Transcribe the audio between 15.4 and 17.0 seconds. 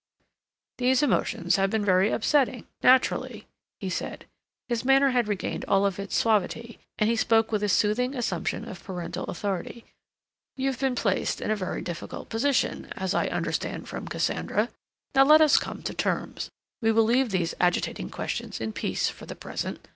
come to terms; we